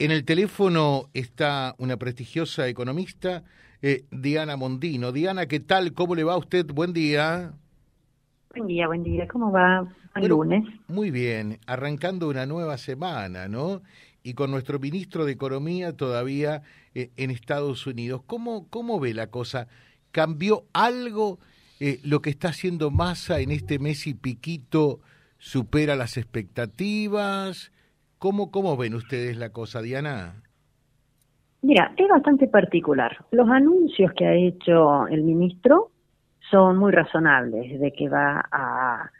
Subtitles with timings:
[0.00, 3.42] En el teléfono está una prestigiosa economista,
[3.82, 5.10] eh, Diana Mondino.
[5.10, 5.92] Diana, ¿qué tal?
[5.92, 6.66] ¿Cómo le va a usted?
[6.66, 7.52] Buen día.
[8.54, 9.26] Buen día, buen día.
[9.26, 10.62] ¿Cómo va el lunes?
[10.86, 13.82] Muy bien, arrancando una nueva semana, ¿no?
[14.22, 16.62] Y con nuestro ministro de Economía todavía
[16.94, 18.22] eh, en Estados Unidos.
[18.24, 19.66] ¿Cómo, ¿Cómo ve la cosa?
[20.12, 21.40] ¿Cambió algo
[21.80, 25.00] eh, lo que está haciendo Massa en este mes y piquito?
[25.38, 27.72] ¿Supera las expectativas?
[28.18, 30.42] ¿Cómo, ¿Cómo ven ustedes la cosa, Diana?
[31.62, 33.16] Mira, es bastante particular.
[33.30, 35.90] Los anuncios que ha hecho el ministro
[36.50, 39.10] son muy razonables, de que va a,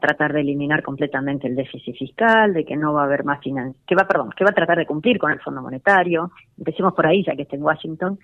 [0.00, 3.84] tratar de eliminar completamente el déficit fiscal, de que no va a haber más financiación,
[3.86, 7.06] que va, perdón, que va a tratar de cumplir con el Fondo Monetario, empecemos por
[7.06, 8.18] ahí ya que está en Washington,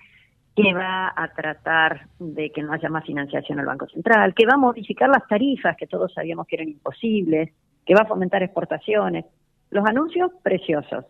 [0.53, 4.55] que va a tratar de que no haya más financiación al Banco Central, que va
[4.55, 7.51] a modificar las tarifas que todos sabíamos que eran imposibles,
[7.85, 9.25] que va a fomentar exportaciones.
[9.75, 11.03] Los anuncios, preciosos.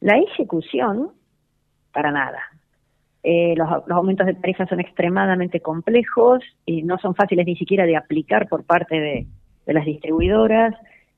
[0.00, 1.12] La ejecución,
[1.94, 2.40] para nada.
[3.22, 7.96] Eh, los, aumentos de tarifas son extremadamente complejos y no son fáciles ni siquiera de
[7.96, 9.26] aplicar por parte de,
[9.64, 10.74] las distribuidoras.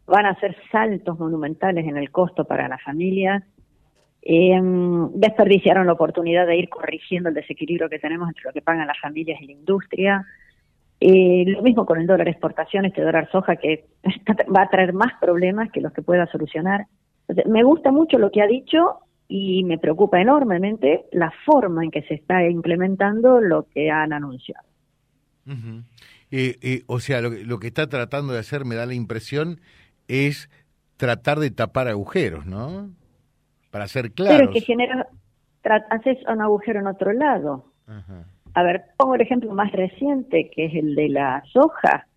[0.07, 3.43] Van a ser saltos monumentales en el costo para las familias.
[4.23, 4.61] Eh,
[5.15, 9.01] desperdiciaron la oportunidad de ir corrigiendo el desequilibrio que tenemos entre lo que pagan las
[9.01, 10.25] familias y la industria.
[11.01, 13.87] Eh, lo mismo con el dólar exportación, este dólar soja que
[14.55, 16.87] va a traer más problemas que los que pueda solucionar.
[17.47, 22.03] me gusta mucho lo que ha dicho y me preocupa enormemente la forma en que
[22.03, 24.67] se está implementando lo que han anunciado.
[26.31, 29.61] Eh, eh, o sea, lo, lo, que está tratando de hacer, me da la impresión,
[30.09, 30.51] es
[30.97, 32.91] tratar de tapar agujeros, ¿no?
[33.71, 34.39] Para ser claros.
[34.39, 35.09] Pero es que genera,
[35.91, 37.65] haces un agujero en otro lado.
[38.59, 42.09] A ver, pongo el ejemplo más reciente, que es el de la soja.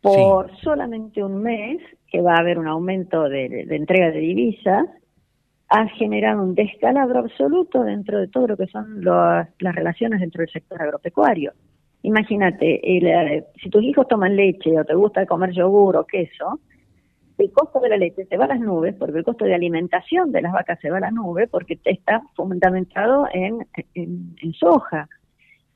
[0.00, 4.86] Por solamente un mes, que va a haber un aumento de, entrega de divisas,
[5.68, 10.50] ha generado un descalabro absoluto dentro de todo lo que son las relaciones dentro del
[10.50, 11.52] sector agropecuario.
[12.00, 16.60] Imagínate, eh, si tus hijos toman leche o te gusta comer yogur o queso,
[17.36, 20.32] el costo de la leche se va a las nubes porque el costo de alimentación
[20.32, 23.66] de las vacas se va a las nubes porque está fundamentado en
[24.54, 25.10] soja.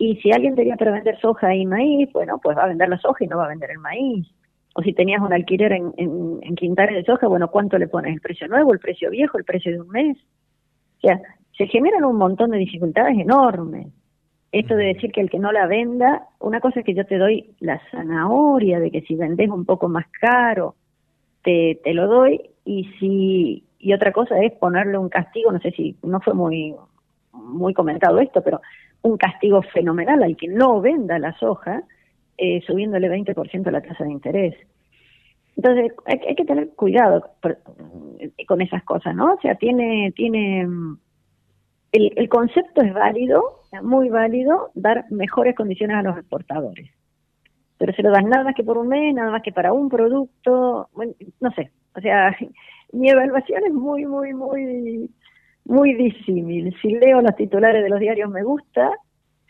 [0.04, 2.98] Y si alguien tenía para vender soja y maíz, bueno, pues va a vender la
[2.98, 4.26] soja y no va a vender el maíz.
[4.74, 8.12] O si tenías un alquiler en, en, quintales de soja, bueno, ¿cuánto le pones?
[8.12, 10.16] ¿El precio nuevo, el precio viejo, el precio de un mes?
[10.96, 11.22] O sea,
[11.56, 13.86] se generan un montón de dificultades enormes.
[14.50, 17.18] Esto de decir que el que no la venda, una cosa es que yo te
[17.18, 20.74] doy la zanahoria, de que si vendes un poco más caro,
[21.44, 25.70] te, te lo doy, y si y otra cosa es ponerle un castigo, no sé
[25.70, 26.74] si no fue muy
[27.32, 28.60] muy comentado esto, pero
[29.02, 31.82] un castigo fenomenal al que no venda la soja,
[32.38, 34.54] eh, subiéndole 20% la tasa de interés.
[35.56, 37.22] Entonces, hay, que tener cuidado
[38.18, 39.34] eh, con esas cosas, ¿no?
[39.34, 40.98] O sea, tiene, tiene, mm,
[41.92, 43.42] el, el concepto es válido,
[43.82, 46.90] muy válido, dar mejores condiciones a los exportadores.
[47.78, 49.88] Pero se lo das nada más que por un mes, nada más que para un
[49.88, 50.88] producto,
[51.40, 51.70] no sé.
[51.94, 52.34] O sea,
[52.92, 55.10] mi evaluación es muy, muy, muy
[55.64, 56.74] muy disímil.
[56.82, 58.90] Si leo los titulares de los diarios me gusta,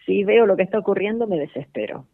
[0.06, 2.06] si veo lo que está ocurriendo me desespero.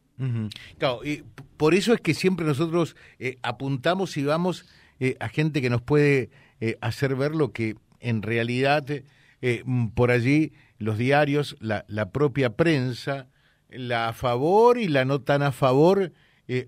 [0.78, 1.22] Claro, y
[1.56, 4.66] por eso es que siempre nosotros eh, apuntamos y vamos
[4.98, 8.84] eh, a gente que nos puede eh, hacer ver lo que en realidad
[9.64, 13.28] mm, por allí los diarios, la, la, propia prensa,
[13.68, 16.12] la a favor y la no tan a favor,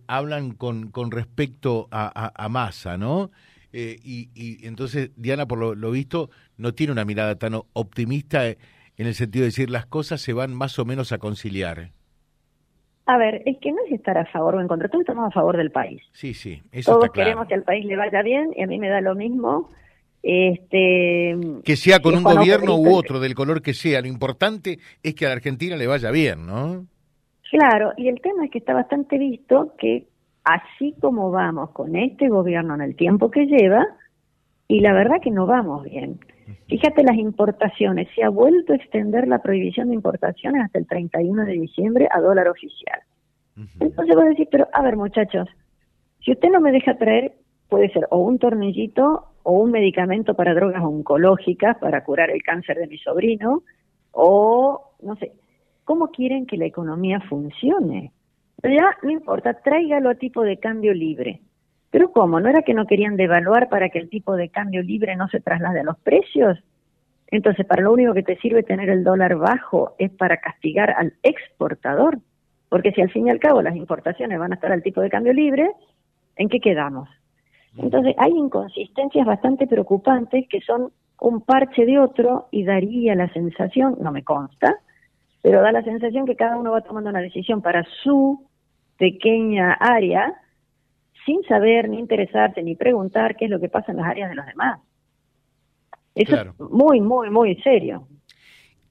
[0.07, 3.31] hablan con, con respecto a, a, masa, ¿no?
[3.73, 8.57] Y, y, entonces Diana, por lo, lo, visto, no tiene una mirada tan optimista en
[9.07, 11.91] el sentido de decir las cosas se van más o menos a conciliar.
[13.07, 15.31] A ver, es que no es estar a favor o en contra, todos estamos a
[15.33, 16.03] favor del país.
[16.13, 17.27] Sí, sí, eso Todos está claro.
[17.27, 19.71] queremos que al país le vaya bien y a mí me da lo mismo.
[20.23, 25.15] Este, que sea con un gobierno u otro, del color que sea, lo importante es
[25.15, 26.87] que a la Argentina le vaya bien, ¿no?
[27.51, 30.07] Claro, y el tema es que está bastante visto que
[30.45, 33.87] así como vamos con este gobierno en el tiempo que lleva,
[34.69, 36.21] y la verdad que no vamos bien.
[36.69, 41.45] Fíjate las importaciones, se ha vuelto a extender la prohibición de importaciones hasta el 31
[41.45, 43.01] de diciembre a dólar oficial.
[43.79, 45.49] Entonces voy a decir, pero a ver muchachos,
[46.25, 47.35] si usted no me deja traer,
[47.69, 52.79] puede ser o un tornillito o un medicamento para drogas oncológicas para curar el cáncer
[52.79, 53.63] de mi sobrino,
[54.13, 55.33] o no sé,
[55.85, 58.13] ¿cómo quieren que la economía funcione?
[58.63, 61.41] Ya no importa, tráigalo a tipo de cambio libre.
[61.91, 62.41] Pero ¿cómo?
[62.41, 65.41] ¿No era que no querían devaluar para que el tipo de cambio libre no se
[65.41, 66.59] traslade a los precios?
[67.29, 71.15] Entonces, para lo único que te sirve tener el dólar bajo es para castigar al
[71.23, 72.19] exportador.
[72.69, 75.11] Porque si al fin y al cabo las importaciones van a estar al tipo de
[75.11, 75.71] cambio libre,
[76.37, 77.09] ¿en qué quedamos?
[77.77, 83.97] Entonces, hay inconsistencias bastante preocupantes que son un parche de otro y daría la sensación,
[84.01, 84.77] no me consta,
[85.43, 88.47] pero da la sensación que cada uno va tomando una decisión para su
[89.01, 90.35] pequeña área
[91.25, 94.37] sin saber ni interesarse ni preguntar qué es lo que pasa en las áreas de
[94.37, 94.79] los demás.
[96.15, 98.07] Eso es muy, muy, muy serio.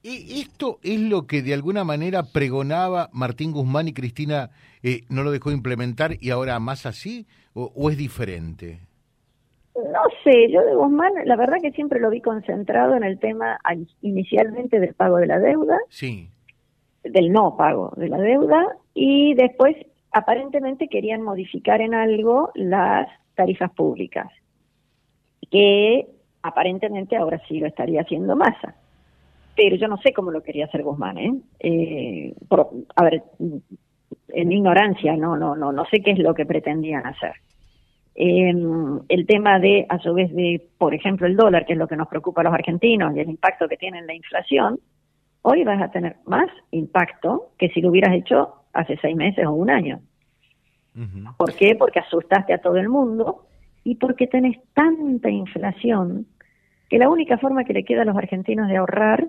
[0.02, 4.50] ¿Y esto es lo que de alguna manera pregonaba Martín Guzmán y Cristina
[4.82, 7.26] eh, no lo dejó implementar y ahora más así?
[7.52, 8.80] ¿O, es diferente?
[9.76, 13.58] No sé, yo de Guzmán la verdad que siempre lo vi concentrado en el tema
[14.00, 15.78] inicialmente del pago de la deuda.
[15.88, 16.30] Sí.
[17.04, 19.76] Del no pago de la deuda y después
[20.12, 24.28] aparentemente querían modificar en algo las tarifas públicas,
[25.50, 26.06] que
[26.42, 28.74] aparentemente ahora sí lo estaría haciendo Massa.
[29.56, 31.34] Pero yo no sé cómo lo quería hacer Guzmán, ¿eh?
[31.60, 32.34] eh
[32.96, 33.22] a ver,
[34.28, 37.32] en ignorancia, no, no, no, no sé qué es lo que pretendían hacer.
[38.14, 38.52] Eh,
[39.08, 41.96] el tema de, a su vez, de, por ejemplo, el dólar, que es lo que
[41.96, 44.78] nos preocupa a los argentinos y el impacto que tiene en la inflación,
[45.42, 49.52] hoy vas a tener más impacto que si lo hubieras hecho hace seis meses o
[49.52, 50.00] un año.
[51.36, 51.76] ¿Por qué?
[51.76, 53.46] Porque asustaste a todo el mundo
[53.84, 56.26] y porque tenés tanta inflación
[56.88, 59.28] que la única forma que le queda a los argentinos de ahorrar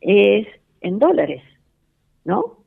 [0.00, 0.46] es
[0.80, 1.42] en dólares,
[2.24, 2.58] ¿no?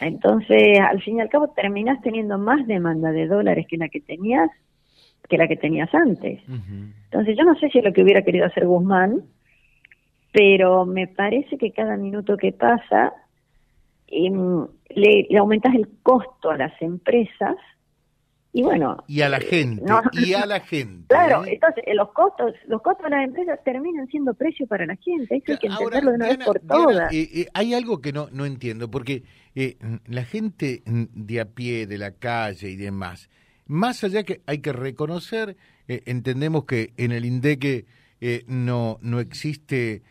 [0.00, 4.00] Entonces, al fin y al cabo, terminás teniendo más demanda de dólares que la que
[4.00, 4.50] tenías
[5.28, 6.40] que la que tenías antes.
[7.04, 9.24] Entonces, yo no sé si es lo que hubiera querido hacer Guzmán,
[10.32, 13.12] pero me parece que cada minuto que pasa
[14.10, 17.56] em, le, le aumentas el costo a las empresas
[18.52, 19.84] y bueno y a la gente
[20.14, 21.54] y a la gente claro ¿eh?
[21.54, 25.34] entonces eh, los costos los costos de las empresas terminan siendo precio para la gente
[25.34, 28.90] hay que entenderlo de una vez por todas eh, hay algo que no no entiendo
[28.90, 29.22] porque
[30.06, 33.28] la gente de a pie de la calle y demás
[33.66, 35.56] más allá que hay que reconocer
[35.86, 37.86] entendemos que en el INDEC
[38.46, 40.02] no no existe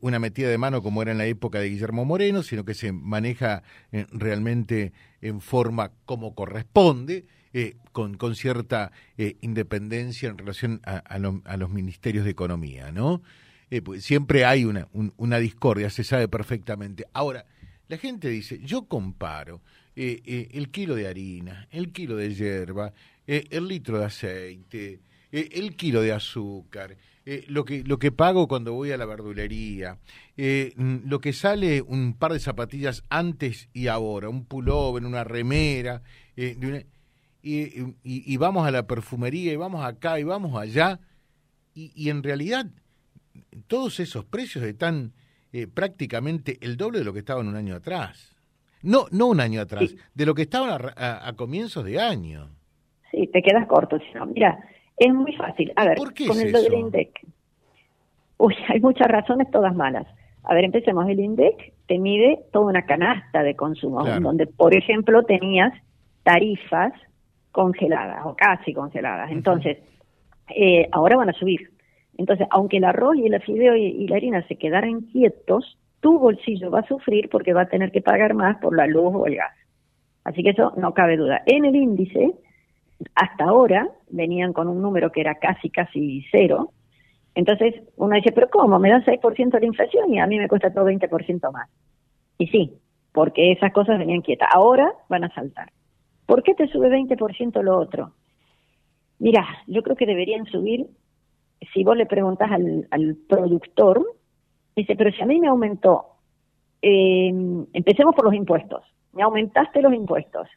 [0.00, 2.92] una metida de mano como era en la época de Guillermo Moreno, sino que se
[2.92, 3.62] maneja
[4.12, 7.26] realmente en forma como corresponde
[7.56, 13.22] eh, con, con, cierta eh, independencia en relación a, los ministerios de economía, ¿no?
[13.70, 17.04] Eh, pues siempre hay una, una discordia, se sabe perfectamente.
[17.12, 17.46] Ahora,
[17.86, 19.60] la gente dice, yo comparo
[19.94, 22.92] el kilo de harina, el kilo de hierba,
[23.24, 24.98] el litro de aceite,
[25.30, 26.96] el kilo de azúcar,
[27.48, 29.98] lo, que, lo que pago cuando voy a la verdulería,
[30.36, 36.02] lo que sale un par de zapatillas antes y ahora, un pullover, una remera,
[36.36, 36.82] de una,
[37.44, 41.00] y, vamos a la perfumería y vamos acá y vamos allá
[41.74, 42.66] y, en realidad
[43.66, 45.12] todos esos precios están
[45.52, 48.34] eh, prácticamente el doble de lo que estaban un año atrás.
[48.82, 52.50] No, no un año atrás, de lo que estaban a, comienzos de año.
[53.10, 53.98] Sí, te quedas corto.
[54.26, 54.58] Mira,
[54.96, 55.72] es muy fácil.
[55.76, 57.26] A ver, con el del INDEC.
[58.38, 60.06] Uy, hay muchas razones, todas malas.
[60.44, 61.08] A ver, empecemos.
[61.08, 65.72] El INDEC te mide toda una canasta de consumo, donde, por ejemplo, tenías
[66.22, 66.92] tarifas
[67.52, 69.30] congeladas o casi congeladas.
[69.30, 69.78] Entonces,
[70.54, 71.70] eh, ahora van a subir.
[72.18, 76.70] Entonces, aunque el arroz y el fideo y, la harina se quedaran quietos, tu bolsillo
[76.70, 79.36] va a sufrir porque va a tener que pagar más por la luz o el
[79.36, 79.52] gas.
[80.24, 81.42] Así que eso no cabe duda.
[81.46, 82.32] En el índice,
[83.14, 86.72] hasta ahora venían con un número que era casi, casi cero.
[87.34, 88.78] Entonces uno dice, pero ¿cómo?
[88.78, 91.68] Me da 6% de la inflación y a mí me cuesta todo 20% más.
[92.38, 92.72] Y sí,
[93.12, 94.48] porque esas cosas venían quietas.
[94.52, 95.70] Ahora van a saltar.
[96.26, 98.12] ¿Por qué te sube 20% lo otro?
[99.18, 100.86] Mira, yo creo que deberían subir,
[101.72, 104.04] si vos le preguntás al, al productor,
[104.74, 106.06] dice, pero si a mí me aumentó,
[106.82, 107.32] eh,
[107.72, 110.48] empecemos por los impuestos, me aumentaste los impuestos,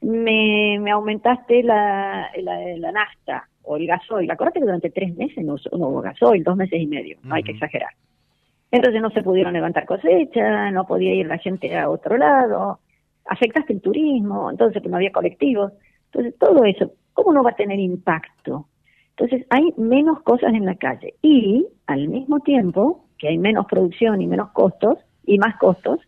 [0.00, 5.44] me, me aumentaste la, la, la nafta o el gasoil, acuérdate que durante tres meses
[5.44, 7.90] no, hubo gasoil, dos meses y medio, no hay que exagerar.
[8.70, 12.80] Entonces no se pudieron levantar cosechas, no podía ir la gente a otro lado,
[13.26, 15.72] afectaste el turismo, entonces no había colectivos,
[16.06, 18.66] entonces todo eso, ¿cómo no va a tener impacto?
[19.10, 24.22] Entonces hay menos cosas en la calle y al mismo tiempo que hay menos producción
[24.22, 26.00] y menos costos y más costos,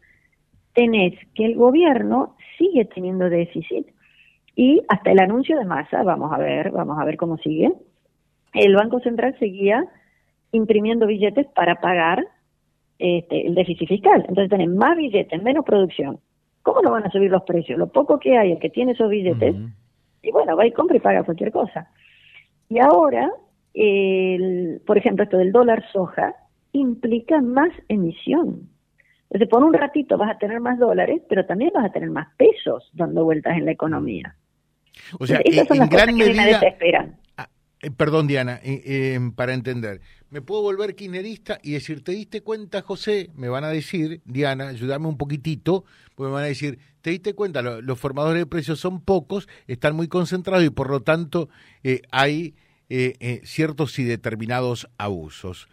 [0.74, 3.86] tenés que el gobierno sigue teniendo déficit
[4.54, 7.72] y hasta el anuncio de masa, vamos a ver, vamos a ver cómo sigue,
[8.54, 9.84] el Banco Central seguía
[10.50, 12.26] imprimiendo billetes para pagar
[12.98, 14.24] este, el déficit fiscal.
[14.28, 16.20] Entonces tenés más billetes, menos producción,
[16.62, 17.78] ¿Cómo no van a subir los precios?
[17.78, 19.56] Lo poco que hay, el que tiene esos billetes,
[20.22, 21.90] y bueno, va y compra y paga cualquier cosa.
[22.68, 23.30] Y ahora,
[23.74, 26.34] el, por ejemplo, esto del dólar soja
[26.72, 28.68] implica más emisión.
[29.32, 32.28] Entonces, por un ratito vas a tener más dólares, pero también vas a tener más
[32.36, 34.36] pesos dando vueltas en la economía.
[35.18, 37.16] O sea, esas son las gran cosas que me desesperan.
[37.38, 37.48] Ah,
[37.80, 42.42] eh, perdón, Diana, eh, eh, para entender, me puedo volver kirchnerista y decir, ¿te diste
[42.42, 43.30] cuenta, José?
[43.34, 47.32] Me van a decir, Diana, ayúdame un poquitito, porque me van a decir, ¿te diste
[47.32, 47.62] cuenta?
[47.62, 51.48] los formadores de precios son pocos, están muy concentrados y por lo tanto
[51.84, 52.54] eh, hay
[53.44, 55.66] ciertos y determinados abusos.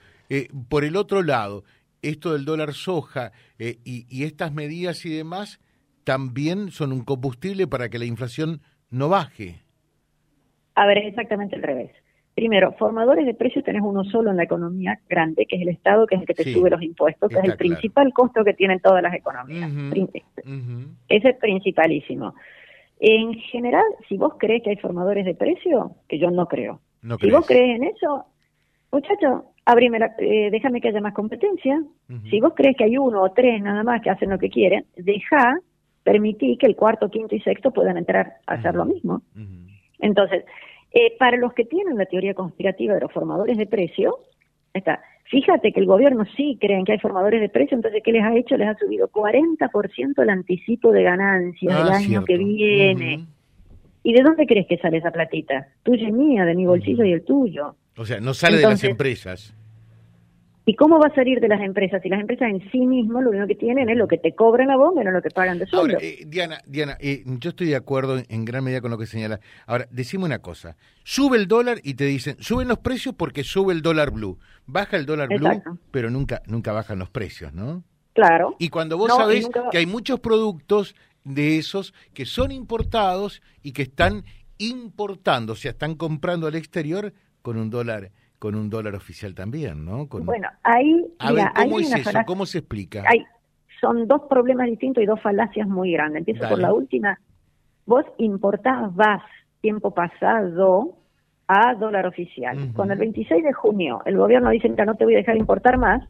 [0.69, 1.65] por el otro lado,
[2.01, 5.59] esto del dólar soja y, y estas medidas y demás
[6.03, 9.61] también son un combustible para que la inflación no baje.
[10.75, 11.91] A ver, es exactamente al revés.
[12.33, 16.07] Primero, formadores de precios tenés uno solo en la economía grande, que es el Estado,
[16.07, 18.79] que es el que te sube los impuestos, que es el principal costo que tienen
[18.79, 19.69] todas las economías.
[21.09, 22.33] Ese es principalísimo.
[23.01, 26.79] En general, si vos crees que hay formadores de precios, que yo no creo.
[27.19, 28.25] si vos crees en eso,
[28.91, 29.45] muchacho,
[30.19, 31.81] eh, déjame que haya más competencia.
[32.29, 34.85] Si vos crees que hay uno o tres nada más que hacen lo que quieren,
[34.97, 35.59] deja,
[36.03, 39.21] permití que el cuarto, quinto y sexto puedan entrar a hacer lo mismo.
[39.99, 40.45] Entonces,
[40.91, 44.19] eh, para los que tienen la teoría conspirativa de los formadores de precio,
[44.73, 48.23] está, fíjate que el gobierno sí creen que hay formadores de precio, entonces ¿qué les
[48.23, 48.57] ha hecho?
[48.57, 53.25] Les ha subido 40% el anticipo de ganancias del ah, año que viene.
[54.01, 55.67] ¿Y de dónde crees que sale esa platita?
[55.83, 57.75] Tuya y mía, de mi bolsillo y el tuyo.
[57.97, 59.53] O sea, no sale de las empresas.
[60.69, 61.99] ¿Y cómo va a salir de las empresas?
[62.03, 64.67] Si las empresas en sí mismas lo único que tienen es lo que te cobran
[64.67, 65.95] la bomba y no lo que pagan de sueldo.
[65.95, 69.07] Ahora, eh, Diana, Diana eh, yo estoy de acuerdo en, gran medida con lo que
[69.07, 69.39] señala.
[69.65, 70.77] Ahora, decime una cosa.
[71.03, 74.37] Sube el dólar y te dicen, suben los precios porque sube el dólar blue.
[74.67, 77.83] Baja el dólar blue, pero nunca, nunca bajan los precios, ¿no?
[78.13, 78.55] Claro.
[78.59, 83.81] Y cuando vos sabés que hay muchos productos de esos que son importados y que
[83.81, 84.23] están
[84.59, 87.11] importando, o sea, están comprando al exterior
[87.41, 90.07] con un dólar con un dólar oficial también, ¿no?
[90.07, 91.05] Bueno, ahí...
[91.19, 92.19] A ver, ¿cómo es eso?
[92.25, 93.03] ¿Cómo se explica?
[93.05, 93.25] Hay,
[93.81, 96.19] son dos problemas distintos y dos falacias muy grandes.
[96.19, 97.19] Empiezo por la última.
[97.85, 99.21] Vos importabas
[99.61, 100.95] tiempo pasado
[101.47, 102.71] a dólar oficial.
[102.75, 105.77] Cuando el 26 de junio el gobierno dice, mira, no te voy a dejar importar
[105.77, 106.07] más,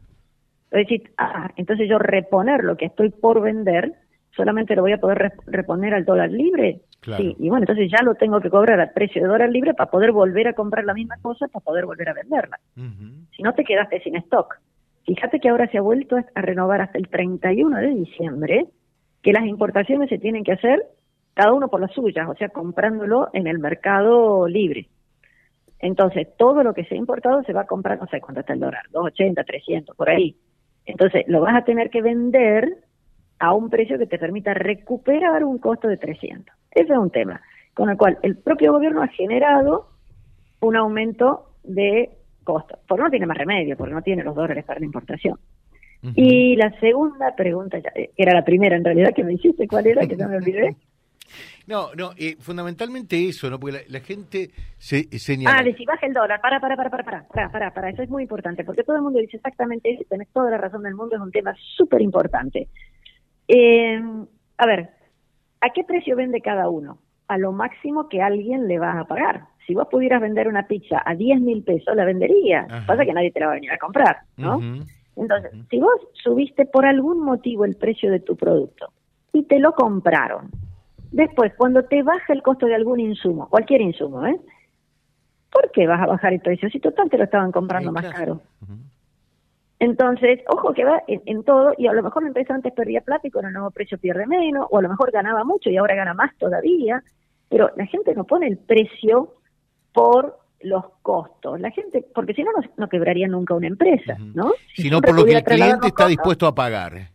[0.70, 3.94] decir, ah, entonces yo reponer lo que estoy por vender,
[4.36, 6.82] solamente lo voy a poder reponer al dólar libre.
[7.02, 9.90] Sí, y bueno, entonces ya lo tengo que cobrar al precio de dólar libre para
[9.90, 12.60] poder volver a comprar la misma cosa, para poder volver a venderla.
[13.34, 14.58] Si no te quedaste sin stock.
[15.06, 18.66] Fíjate que ahora se ha vuelto a renovar hasta el 31 de diciembre,
[19.22, 20.84] que las importaciones se tienen que hacer
[21.34, 24.88] cada uno por las suyas, o sea, comprándolo en el mercado libre.
[25.78, 28.52] Entonces, todo lo que se ha importado se va a comprar, no sé cuánto está
[28.52, 30.36] el dólar, 280, 300, por ahí.
[30.84, 32.68] Entonces, lo vas a tener que vender
[33.38, 36.54] a un precio que te permita recuperar un costo de 300.
[36.72, 37.40] Ese es un tema
[37.74, 39.88] con el cual el propio gobierno ha generado
[40.60, 42.10] un aumento de
[42.44, 45.38] costo, porque no tiene más remedio, porque no tiene los dólares para la importación.
[46.14, 50.06] Y la segunda pregunta, eh, era la primera en realidad que me hiciste, ¿cuál era?
[50.06, 50.76] Que no me olvidé.
[51.66, 53.60] No, no, eh, fundamentalmente eso, ¿no?
[53.60, 55.58] Porque la, gente se señala...
[55.60, 58.02] Ah, de si baja el dólar, para, para, para, para, para, para, para, para, eso
[58.02, 60.96] es muy importante, porque todo el mundo dice exactamente eso, tenés toda la razón del
[60.96, 62.66] mundo, es un tema súper importante.
[63.46, 64.02] Eh,
[64.58, 64.90] a ver,
[65.60, 66.98] ¿a qué precio vende cada uno?
[67.28, 69.44] A lo máximo que alguien le va a pagar.
[69.66, 72.66] Si vos pudieras vender una pizza a 10 mil pesos, la vendería.
[72.86, 74.60] Pasa que nadie te la va a venir a comprar, ¿no?
[75.16, 78.92] Entonces, si vos subiste por algún motivo el precio de tu producto
[79.32, 80.50] y te lo compraron,
[81.12, 84.40] después, cuando te baja el costo de algún insumo, cualquier insumo, ¿eh?
[85.52, 86.70] ¿Por qué vas a bajar el precio?
[86.70, 88.40] Si total te lo estaban comprando más caro.
[89.80, 93.26] Entonces, ojo que va en, todo, y a lo mejor la empresa antes perdía plata
[93.26, 95.94] y con el nuevo precio pierde menos, o a lo mejor ganaba mucho y ahora
[95.94, 97.02] gana más todavía,
[97.48, 99.36] pero la gente no pone el precio
[99.94, 101.58] por los costos.
[101.60, 104.52] La gente, porque si no, no, quebraría nunca una empresa, ¿no?
[104.76, 107.08] Sino por lo que el cliente está dispuesto a pagar.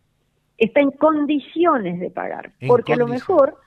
[0.57, 3.57] Está en condiciones de pagar, porque a lo mejor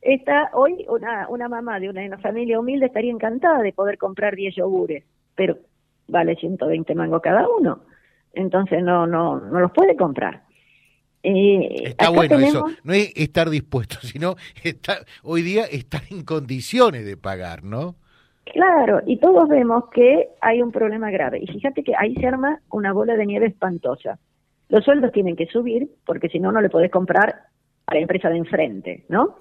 [0.00, 4.34] está hoy una, una mamá de una, una familia humilde estaría encantada de poder comprar
[4.34, 5.04] 10 yogures,
[5.34, 5.58] pero
[6.08, 7.80] vale 120 mangos cada uno
[8.32, 10.42] entonces no no no los puede comprar.
[11.22, 17.04] Eh, Está bueno eso, no es estar dispuesto, sino estar, hoy día estar en condiciones
[17.04, 17.96] de pagar, ¿no?
[18.46, 21.38] Claro, y todos vemos que hay un problema grave.
[21.40, 24.18] Y fíjate que ahí se arma una bola de nieve espantosa.
[24.68, 27.42] Los sueldos tienen que subir, porque si no, no le podés comprar
[27.86, 29.36] a la empresa de enfrente, ¿no?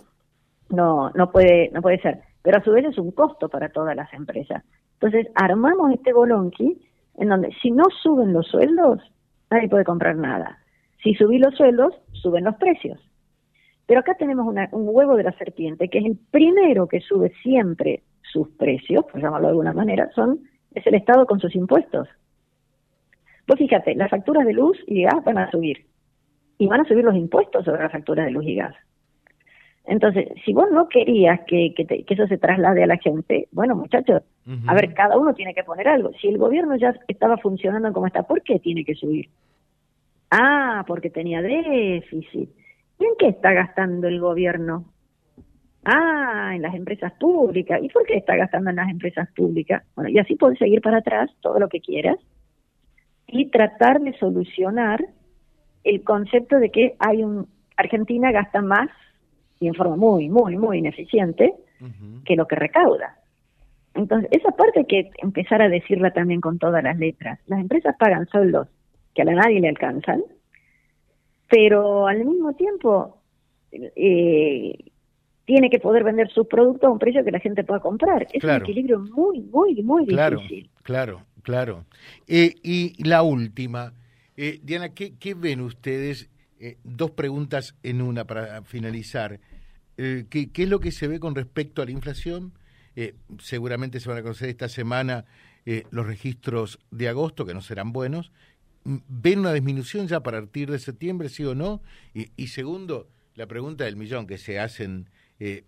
[0.69, 2.19] No, no puede, no puede ser.
[2.43, 4.63] Pero a su vez es un costo para todas las empresas.
[4.93, 6.77] Entonces, armamos este bolonqui
[7.19, 8.99] en donde si no suben los sueldos,
[9.51, 10.57] nadie puede comprar nada.
[11.03, 12.99] Si subís los sueldos, suben los precios.
[13.85, 18.03] Pero acá tenemos un huevo de la serpiente, que es el primero que sube siempre
[18.21, 20.39] sus precios, por llamarlo de alguna manera, son
[20.73, 22.07] es el Estado con sus impuestos.
[23.47, 25.87] Pues fíjate, las facturas de luz y gas van a subir.
[26.57, 28.75] Y van a subir los impuestos sobre las facturas de luz y gas.
[29.85, 34.21] Entonces, si vos no querías que, que, eso se traslade a la gente, bueno, muchachos,
[34.67, 36.11] a ver, cada uno tiene que poner algo.
[36.21, 39.29] Si el gobierno ya estaba funcionando como está, ¿por qué tiene que subir?
[40.31, 42.49] Ah, porque tenía déficit.
[42.99, 44.85] ¿Y en qué está gastando el gobierno?
[45.85, 47.79] Ah, en las empresas públicas.
[47.81, 49.83] ¿Y por qué está gastando en las empresas públicas?
[49.95, 52.17] Bueno, y así puedes seguir para atrás todo lo que quieras
[53.27, 55.03] y tratar de solucionar
[55.83, 58.89] el concepto de que hay un Argentina gasta más
[59.59, 61.53] y en forma muy, muy, muy ineficiente
[62.25, 63.17] que lo que recauda.
[63.93, 67.39] Entonces, esa parte hay que empezar a decirla también con todas las letras.
[67.47, 68.67] Las empresas pagan sueldos
[69.13, 70.23] que a nadie le alcanzan,
[71.49, 73.17] pero al mismo tiempo
[73.71, 74.91] eh,
[75.45, 78.27] tiene que poder vender sus productos a un precio que la gente pueda comprar.
[78.31, 80.69] Es un equilibrio muy, muy, muy difícil.
[80.83, 81.85] Claro, claro.
[82.27, 83.93] Eh, y la última,
[84.37, 86.29] eh, Diana, ¿qué, ven ustedes?
[86.59, 89.39] Eh, dos preguntas en una para finalizar.
[89.97, 92.53] Eh, ¿qué, es lo que se ve con respecto a la inflación?
[93.39, 95.23] seguramente se van a conocer esta semana
[95.89, 98.33] los registros de agosto, que no serán buenos.
[98.83, 101.81] Mm, ¿Ven una disminución ya a partir de septiembre, sí o no?
[102.13, 105.09] Y, segundo, la pregunta del millón, que se hacen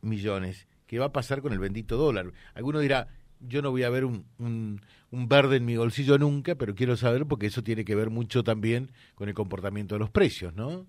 [0.01, 0.67] millones.
[0.87, 2.33] ¿Qué va a pasar con el bendito dólar?
[2.53, 3.07] Alguno dirá,
[3.39, 7.47] yo no voy a ver un, verde en mi bolsillo nunca, pero quiero saber porque
[7.47, 10.85] eso tiene que ver mucho también con el comportamiento de los precios, ¿no?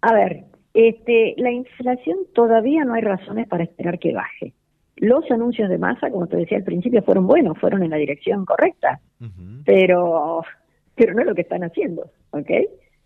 [0.00, 4.54] A ver, este, la inflación todavía no hay razones para esperar que baje.
[4.96, 8.44] Los anuncios de masa, como te decía al principio, fueron buenos, fueron en la dirección
[8.44, 9.00] correcta,
[9.64, 10.42] pero,
[10.94, 12.50] pero no es lo que están haciendo, ¿ok?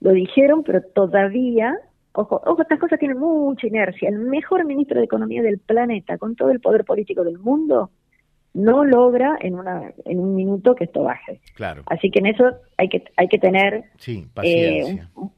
[0.01, 1.77] Lo dijeron, pero todavía
[2.15, 4.11] Ojo, ojo, estas cosas tienen mucha inercia.
[4.11, 7.91] El mejor ministro de Economía del planeta, con todo el poder político del mundo,
[8.55, 11.41] no logra en una en un minuto que esto baje.
[11.55, 11.83] Claro.
[11.87, 15.09] Así que en eso hay que hay que tener sí, paciencia.
[15.17, 15.29] Eh,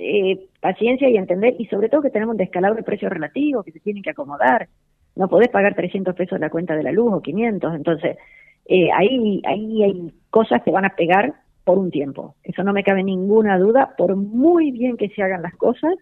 [0.00, 3.72] eh, paciencia y entender y sobre todo que tenemos un descalabro de precios relativos que
[3.72, 4.68] se tienen que acomodar.
[5.14, 8.16] No podés pagar 300 pesos la cuenta de la luz o 500, entonces
[8.66, 11.34] eh, ahí ahí hay cosas que van a pegar
[11.64, 12.34] por un tiempo.
[12.42, 15.94] Eso no me cabe ninguna duda, por muy bien que se hagan las cosas,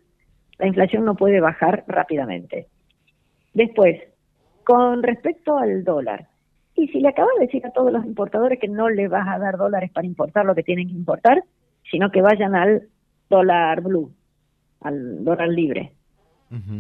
[0.59, 2.69] la inflación no puede bajar rápidamente.
[3.53, 4.01] Después,
[4.65, 6.29] con respecto al dólar,
[6.77, 9.39] y si le acabas de decir a todos los importadores que no le vas a
[9.39, 11.43] dar dólares para importar lo que tienen que importar,
[11.91, 12.89] sino que vayan al
[13.31, 14.13] dólar blue,
[14.81, 15.93] al dólar libre.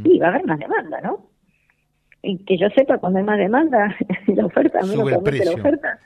[0.04, 1.26] Y va a haber más demanda, ¿no?
[2.22, 5.10] Y que yo sepa, cuando hay más demanda, la oferta, menos Sube
[5.44, 5.98] la oferta.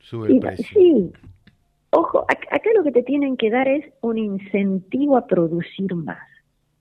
[0.00, 0.66] Sube el precio.
[0.72, 1.12] Sí.
[1.90, 6.26] Ojo, acá lo que te tienen que dar es un incentivo a producir más.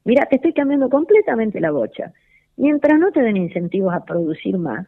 [0.03, 2.13] Mira, te estoy cambiando completamente la bocha.
[2.57, 4.87] Mientras no te den incentivos a producir más,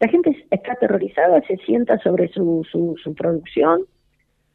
[0.00, 3.82] la gente está aterrorizada, se sienta sobre su, su, producción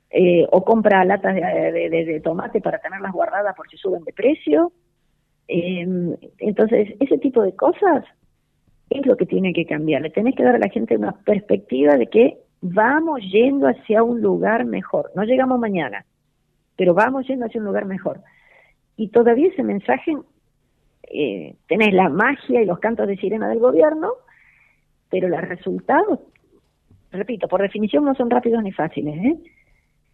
[0.10, 4.72] eh, o compra latas de, tomate para tenerlas guardadas por si suben de precio.
[5.48, 8.04] Em, entonces, ese tipo de cosas
[8.90, 10.02] es lo que tiene que cambiar.
[10.02, 14.22] Le tenés que dar a la gente una perspectiva de que vamos yendo hacia un
[14.22, 15.12] lugar mejor.
[15.16, 16.06] No llegamos mañana,
[16.76, 18.20] pero vamos yendo hacia un lugar mejor
[18.98, 20.16] y todavía ese mensaje,
[21.04, 24.14] eh, tenés la magia y los cantos de sirena del gobierno,
[25.10, 26.20] pero los resultados,
[27.12, 29.38] repito, por definición no son rápidos ni fáciles, ¿eh?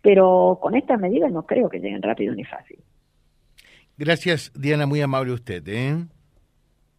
[0.01, 2.83] pero con estas medidas no creo que lleguen rápidos ni fáciles.
[3.97, 5.63] Gracias, Diana, muy amable usted.
[5.67, 5.95] ¿eh?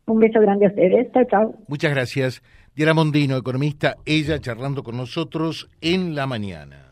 [0.07, 1.11] Un beso grande a ustedes.
[1.13, 1.55] Chao, chao.
[1.69, 2.43] Muchas gracias.
[2.75, 6.92] Diana Mondino, economista, ella charlando con nosotros en la mañana